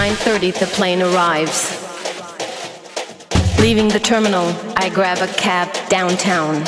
[0.00, 1.76] 9.30 the plane arrives.
[3.60, 6.64] Leaving the terminal, I grab a cab downtown,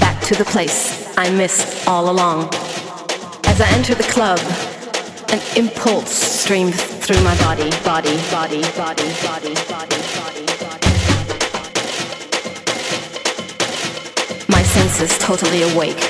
[0.00, 2.52] back to the place I missed all along.
[3.44, 4.40] As I enter the club,
[5.30, 10.90] an impulse streams through my body, body, body, body, body, body, body, body.
[14.48, 16.02] My senses totally awake.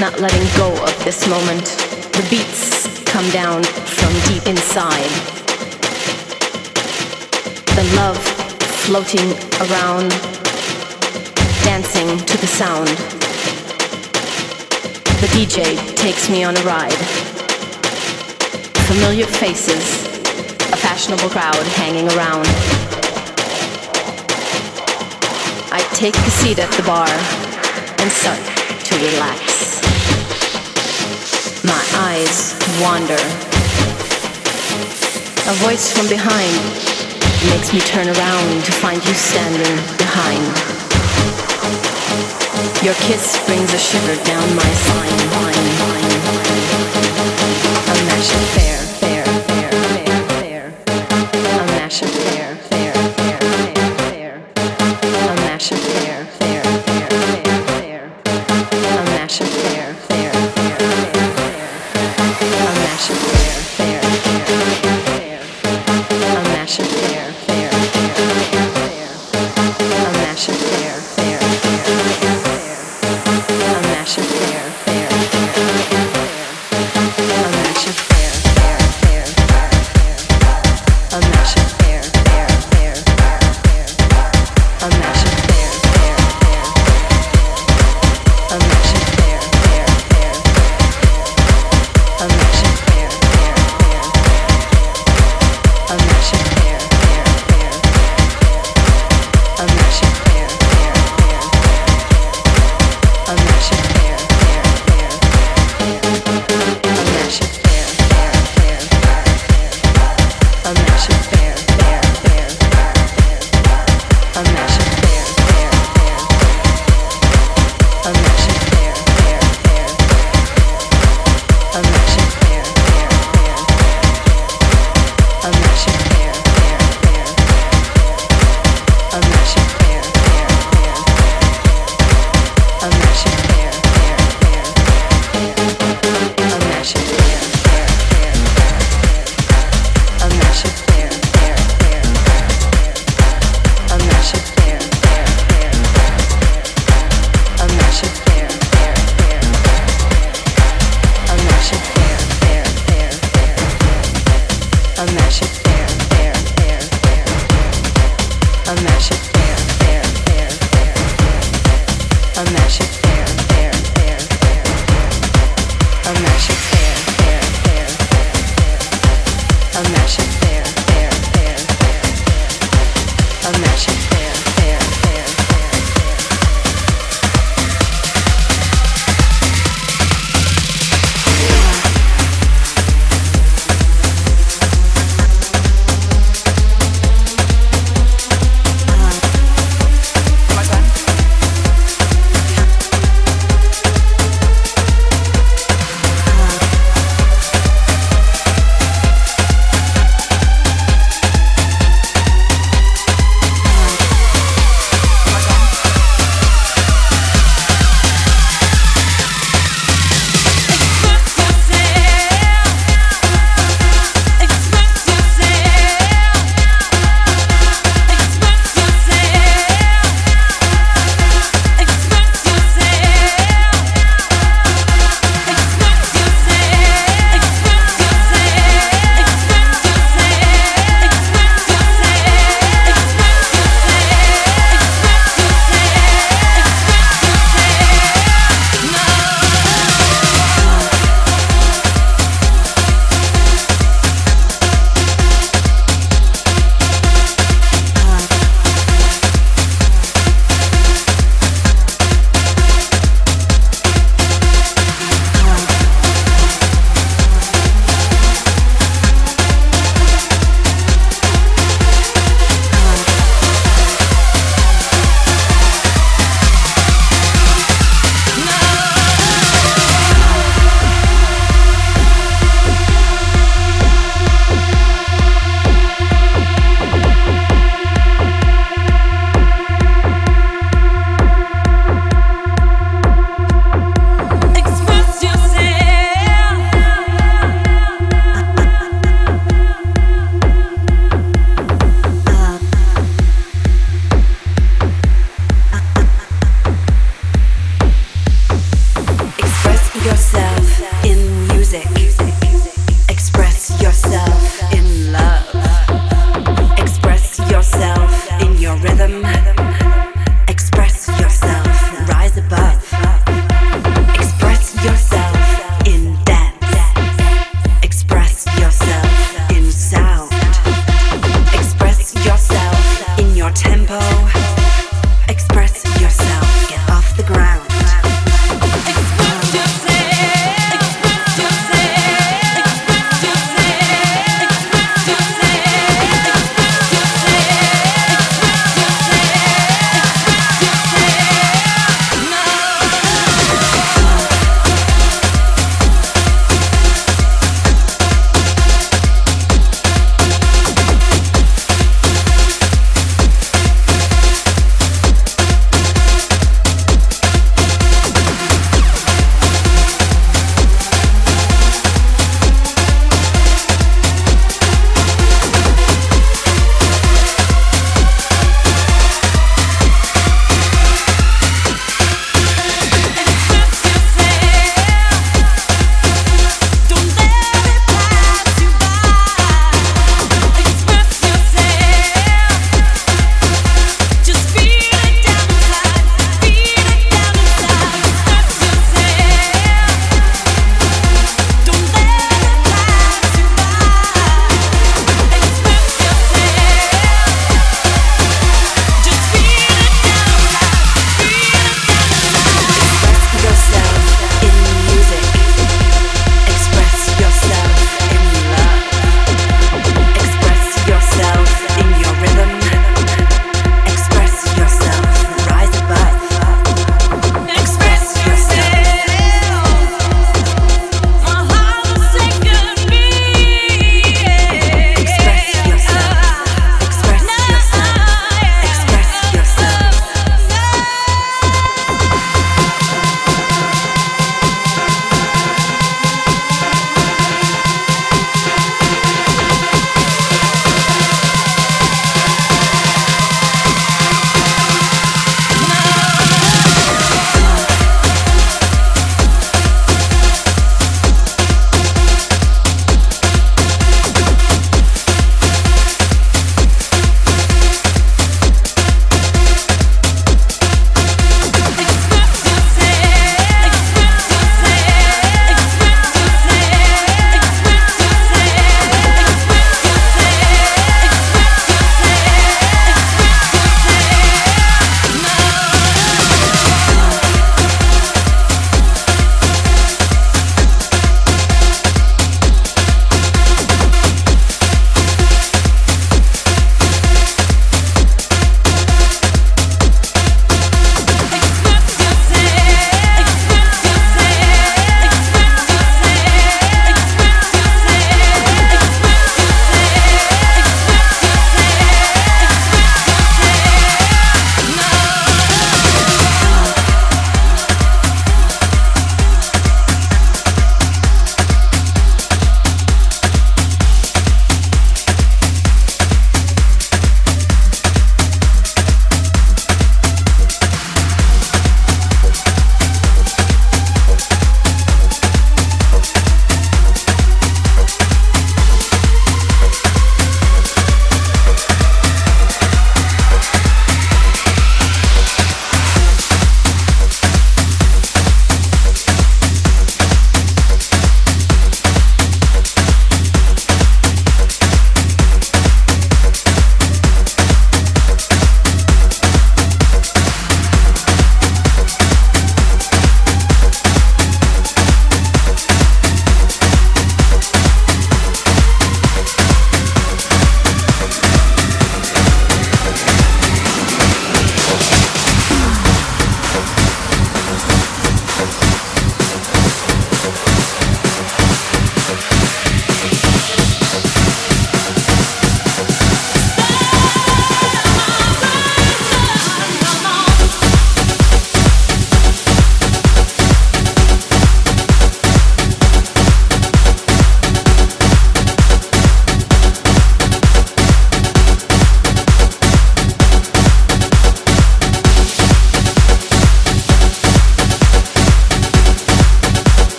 [0.00, 1.66] Not letting go of this moment.
[2.18, 2.81] The beats
[3.12, 5.12] come down from deep inside.
[7.76, 8.16] The love
[8.86, 9.28] floating
[9.60, 10.08] around,
[11.62, 12.88] dancing to the sound.
[15.20, 17.00] The DJ takes me on a ride.
[18.88, 20.06] Familiar faces,
[20.72, 22.46] a fashionable crowd hanging around.
[25.70, 27.12] I take a seat at the bar
[28.00, 28.40] and start
[28.86, 29.51] to relax.
[31.72, 33.22] My eyes wander.
[35.48, 36.60] A voice from behind
[37.48, 40.44] makes me turn around to find you standing behind.
[42.84, 45.81] Your kiss brings a shiver down my spine.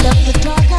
[0.00, 0.71] love the dark.